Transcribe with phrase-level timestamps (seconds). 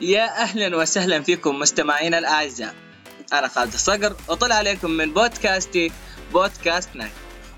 [0.00, 2.74] يا أهلا وسهلا فيكم مستمعينا الأعزاء.
[3.32, 5.92] أنا خالد الصقر وطلع عليكم من بودكاستي
[6.32, 7.12] بودكاست نايت.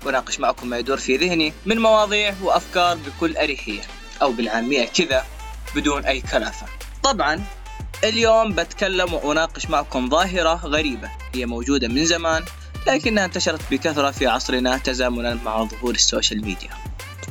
[0.05, 3.81] وناقش معكم ما يدور في ذهني من مواضيع وأفكار بكل أريحية
[4.21, 5.25] أو بالعامية كذا
[5.75, 6.67] بدون أي كلافة.
[7.03, 7.43] طبعا
[8.03, 11.11] اليوم بتكلم وأناقش معكم ظاهرة غريبة.
[11.35, 12.43] هي موجودة من زمان
[12.87, 16.69] لكنها انتشرت بكثرة في عصرنا تزامنا مع ظهور السوشيال ميديا.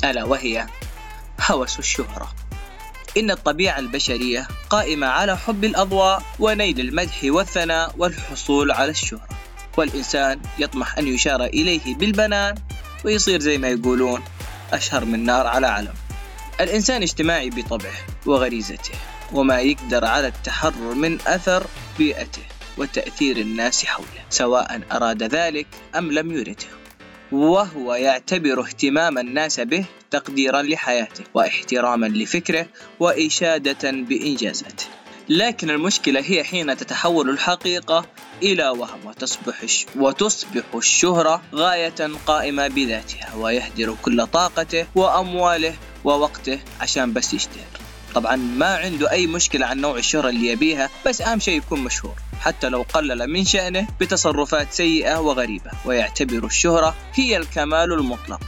[0.05, 0.67] ألا وهي
[1.51, 2.35] هوس الشهرة.
[3.17, 9.29] إن الطبيعة البشرية قائمة على حب الأضواء ونيل المدح والثناء والحصول على الشهرة.
[9.77, 12.55] والإنسان يطمح أن يشار إليه بالبنان
[13.05, 14.23] ويصير زي ما يقولون
[14.73, 15.95] أشهر من نار على علم.
[16.61, 18.95] الإنسان اجتماعي بطبعه وغريزته
[19.33, 21.67] وما يقدر على التحرر من أثر
[21.99, 22.43] بيئته
[22.79, 26.82] وتأثير الناس حوله سواء أراد ذلك أم لم يرده.
[27.33, 32.67] وهو يعتبر اهتمام الناس به تقديرا لحياته واحتراما لفكره
[33.01, 34.85] وإشادة بإنجازاته.
[35.29, 38.07] لكن المشكلة هي حين تتحول الحقيقة
[38.43, 39.65] إلى وهم وتصبح
[39.97, 47.82] وتصبح الشهرة غاية قائمة بذاتها ويهدر كل طاقته وأمواله ووقته عشان بس يشتهر.
[48.15, 52.15] طبعا ما عنده أي مشكلة عن نوع الشهرة اللي يبيها بس أهم شيء يكون مشهور
[52.41, 58.41] حتى لو قلل من شأنه بتصرفات سيئة وغريبة ويعتبر الشهرة هي الكمال المطلق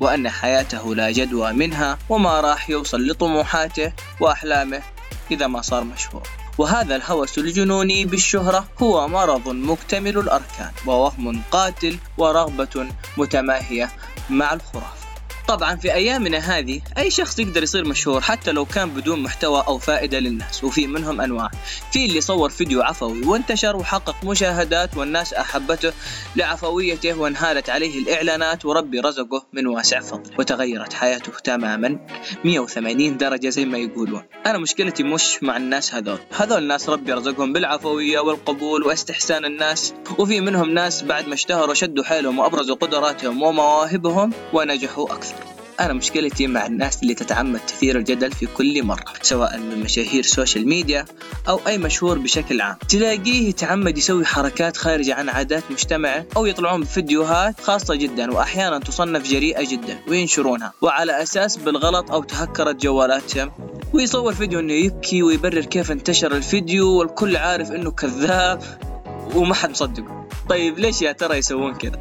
[0.00, 4.82] وأن حياته لا جدوى منها وما راح يوصل لطموحاته وأحلامه
[5.30, 6.22] إذا ما صار مشهور.
[6.58, 12.86] وهذا الهوس الجنوني بالشهرة هو مرض مكتمل الأركان ووهم قاتل ورغبة
[13.16, 13.90] متماهية
[14.30, 15.01] مع الخرافة.
[15.48, 19.78] طبعا في أيامنا هذه أي شخص يقدر يصير مشهور حتى لو كان بدون محتوى أو
[19.78, 21.50] فائدة للناس وفي منهم أنواع.
[21.92, 25.92] في اللي صور فيديو عفوي وانتشر وحقق مشاهدات والناس أحبته
[26.36, 31.98] لعفويته وانهالت عليه الإعلانات وربي رزقه من واسع فضل وتغيرت حياته تماما
[32.44, 34.22] 180 درجة زي ما يقولون.
[34.46, 36.18] أنا مشكلتي مش مع الناس هذول.
[36.36, 42.04] هذول الناس ربي رزقهم بالعفوية والقبول واستحسان الناس وفي منهم ناس بعد ما اشتهروا شدوا
[42.04, 45.41] حيلهم وأبرزوا قدراتهم ومواهبهم ونجحوا أكثر.
[45.82, 50.68] أنا مشكلتي مع الناس اللي تتعمد تثير الجدل في كل مرة سواء من مشاهير سوشيال
[50.68, 51.04] ميديا
[51.48, 52.76] أو أي مشهور بشكل عام.
[52.88, 59.30] تلاقيه يتعمد يسوي حركات خارجة عن عادات مجتمعه أو يطلعون بفيديوهات خاصة جدا وأحيانا تصنف
[59.30, 60.72] جريئة جدا وينشرونها.
[60.80, 63.52] وعلى أساس بالغلط أو تهكرت جوالاتهم
[63.92, 68.62] ويصور فيديو إنه يبكي ويبرر كيف انتشر الفيديو والكل عارف إنه كذاب
[69.34, 70.28] وما حد مصدقه.
[70.48, 71.98] طيب ليش يا ترى يسوون كذا؟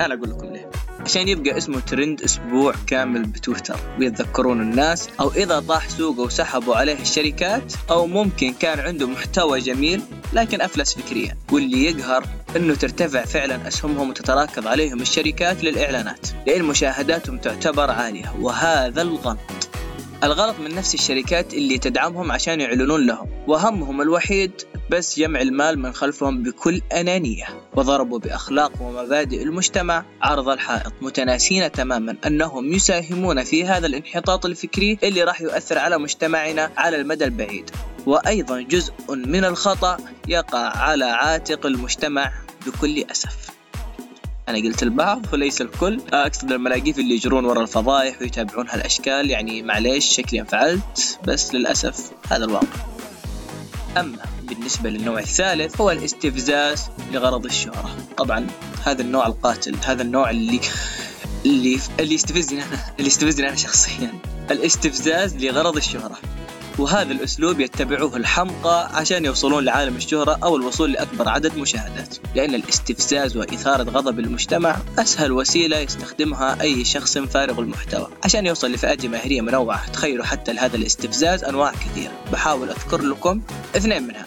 [0.00, 0.53] أنا أقول لكم.
[1.04, 3.76] عشان يبقى اسمه ترند أسبوع كامل بتويتر.
[3.98, 10.02] ويتذكرون الناس أو إذا طاح سوقه وسحبوا عليه الشركات أو ممكن كان عنده محتوى جميل
[10.32, 11.36] لكن أفلس فكريا.
[11.52, 12.24] واللي يقهر
[12.56, 16.28] إنه ترتفع فعلا أسهمهم وتتراكض عليهم الشركات للإعلانات.
[16.46, 19.38] لأن مشاهداتهم تعتبر عالية وهذا الغلط.
[20.24, 24.52] الغلط من نفس الشركات اللي تدعمهم عشان يعلنون لهم وهمهم الوحيد
[24.90, 27.44] بس جمع المال من خلفهم بكل أنانية
[27.76, 35.22] وضربوا بأخلاق ومبادئ المجتمع عرض الحائط متناسين تماما أنهم يساهمون في هذا الانحطاط الفكري اللي
[35.22, 37.70] راح يؤثر على مجتمعنا على المدى البعيد.
[38.06, 39.96] وأيضا جزء من الخطأ
[40.28, 42.32] يقع على عاتق المجتمع
[42.66, 43.53] بكل أسف.
[44.48, 46.00] أنا قلت البعض وليس الكل.
[46.12, 49.30] أقصد الملاقيف اللي يجرون ورا الفضايح ويتابعون هالأشكال.
[49.30, 52.84] يعني معليش شكلي انفعلت بس للأسف هذا الواقع
[53.96, 57.96] أما بالنسبة للنوع الثالث هو الاستفزاز لغرض الشهرة.
[58.16, 58.46] طبعا
[58.84, 60.60] هذا النوع القاتل هذا النوع اللي
[61.46, 64.12] اللي اللي يستفزني أنا اللي يستفزني أنا شخصيا.
[64.50, 66.18] الاستفزاز لغرض الشهرة.
[66.78, 72.16] وهذا الأسلوب يتبعوه الحمقى عشان يوصلون لعالم الشهرة أو الوصول لأكبر عدد مشاهدات.
[72.34, 78.08] لأن الاستفزاز وإثارة غضب المجتمع أسهل وسيلة يستخدمها أي شخص فارغ المحتوى.
[78.24, 82.12] عشان يوصل لفئات جماهيرية منوعة تخيلوا حتى لهذا الاستفزاز أنواع كثيرة.
[82.32, 83.40] بحاول أذكر لكم
[83.76, 84.26] اثنين منها.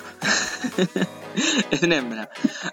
[1.73, 2.27] اثنين منها.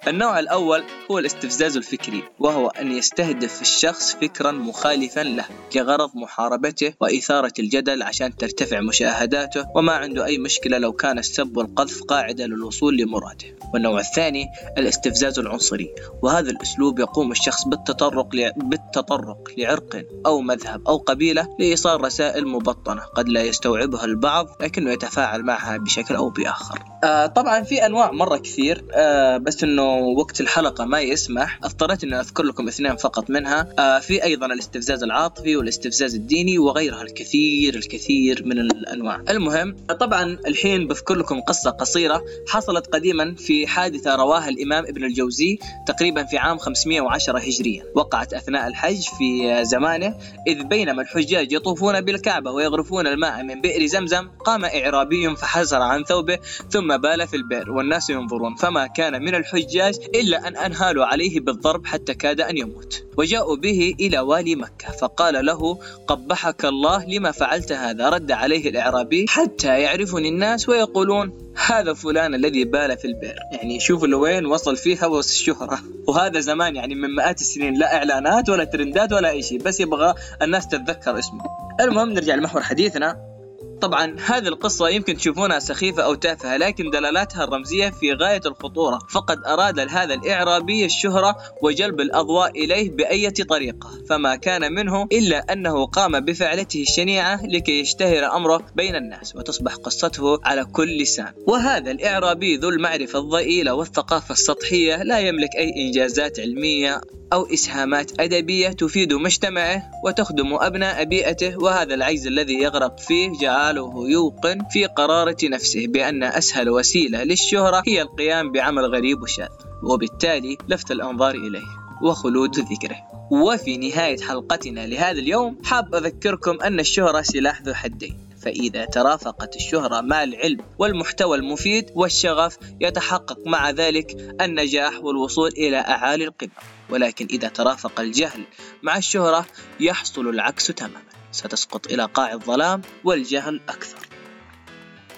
[0.08, 5.44] النوع الأول هو الاستفزاز الفكري وهو أن يستهدف الشخص فكرا مخالفا له
[5.76, 12.02] لغرض محاربته وإثارة الجدل عشان ترتفع مشاهداته وما عنده أي مشكلة لو كان السب والقذف
[12.02, 14.46] قاعدة للوصول لمراده والنوع الثاني
[14.78, 18.52] الاستفزاز العنصري وهذا الأسلوب يقوم الشخص بالتطرق ل...
[18.56, 25.42] بالتطرق لعرق أو مذهب أو قبيلة لإيصال رسائل مبطنة قد لا يستوعبها البعض لكنه يتفاعل
[25.42, 26.93] معها بشكل أو بآخر.
[27.04, 32.20] آه طبعا في أنواع مرة كثير آه بس إنه وقت الحلقة ما يسمح اضطريت إني
[32.20, 33.68] أذكر لكم اثنين فقط منها.
[33.78, 39.22] آه في أيضا الاستفزاز العاطفي والاستفزاز الديني وغيرها الكثير الكثير من الأنواع.
[39.30, 45.58] المهم طبعا الحين بذكر لكم قصة قصيرة حصلت قديما في حادثة رواها الإمام ابن الجوزي
[45.86, 47.84] تقريبا في عام 510 هجريا.
[47.94, 50.14] وقعت أثناء الحج في زمانه
[50.46, 56.38] إذ بينما الحجاج يطوفون بالكعبة ويغرفون الماء من بئر زمزم قام إعرابي فحزر عن ثوبه
[56.70, 61.86] ثم بال في البئر والناس ينظرون فما كان من الحجاج إلا أن أنهالوا عليه بالضرب
[61.86, 63.04] حتى كاد أن يموت.
[63.16, 69.26] وجاءوا به إلى والي مكة فقال له قبحك الله لما فعلت هذا؟ رد عليه الإعرابي
[69.28, 73.38] حتى يعرفني الناس ويقولون هذا فلان الذي بال في البئر.
[73.52, 75.78] يعني شوفوا لوين وصل فيه هوس الشهرة.
[76.08, 80.14] وهذا زمان يعني من مئات السنين لا إعلانات ولا ترندات ولا أي شيء بس يبغى
[80.42, 81.44] الناس تتذكر اسمه.
[81.80, 83.33] المهم نرجع لمحور حديثنا.
[83.80, 88.98] طبعا هذه القصة يمكن تشوفونها سخيفة أو تافهة لكن دلالاتها الرمزية في غاية الخطورة.
[89.10, 95.86] فقد أراد هذا الإعرابي الشهرة وجلب الأضواء إليه بأية طريقة فما كان منه إلا أنه
[95.86, 101.32] قام بفعلته الشنيعة لكي يشتهر أمره بين الناس وتصبح قصته على كل لسان.
[101.46, 107.00] وهذا الإعرابي ذو المعرفة الضئيلة والثقافة السطحية لا يملك أي إنجازات علمية.
[107.32, 114.58] أو إسهامات أدبية تفيد مجتمعه وتخدم أبناء بيئته وهذا العجز الذي يغرق فيه جعله يوقن
[114.70, 119.48] في قرارة نفسه بأن أسهل وسيلة للشهرة هي القيام بعمل غريب وشاذ
[119.82, 122.96] وبالتالي لفت الأنظار إليه وخلود ذكره.
[123.30, 128.18] وفي نهاية حلقتنا لهذا اليوم حاب أذكركم أن الشهرة سلاح ذو حدين.
[128.42, 136.24] فإذا ترافقت الشهرة مع العلم والمحتوى المفيد والشغف يتحقق مع ذلك النجاح والوصول إلى أعالي
[136.24, 136.50] القمم.
[136.90, 138.44] ولكن إذا ترافق الجهل
[138.82, 139.46] مع الشهرة
[139.80, 141.02] يحصل العكس تماما.
[141.32, 143.98] ستسقط إلى قاع الظلام والجهل أكثر.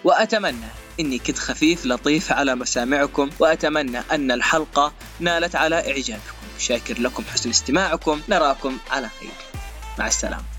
[0.04, 0.66] وأتمنى
[1.00, 6.36] إني كنت خفيف لطيف على مسامعكم وأتمنى أن الحلقة نالت على إعجابكم.
[6.58, 8.20] شاكر لكم حسن استماعكم.
[8.28, 9.60] نراكم على خير.
[9.98, 10.55] مع السلامة.